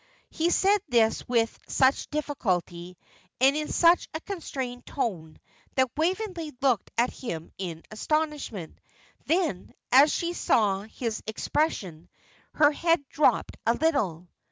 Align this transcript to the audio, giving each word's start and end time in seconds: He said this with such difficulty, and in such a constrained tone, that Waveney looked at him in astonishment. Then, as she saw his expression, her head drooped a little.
He 0.31 0.49
said 0.49 0.79
this 0.87 1.27
with 1.27 1.59
such 1.67 2.09
difficulty, 2.09 2.97
and 3.39 3.55
in 3.55 3.71
such 3.71 4.09
a 4.15 4.19
constrained 4.21 4.83
tone, 4.83 5.39
that 5.75 5.95
Waveney 5.95 6.53
looked 6.59 6.89
at 6.97 7.11
him 7.13 7.51
in 7.59 7.83
astonishment. 7.91 8.79
Then, 9.27 9.75
as 9.91 10.11
she 10.11 10.33
saw 10.33 10.81
his 10.81 11.21
expression, 11.27 12.09
her 12.55 12.71
head 12.71 13.07
drooped 13.09 13.57
a 13.67 13.75
little. 13.75 14.27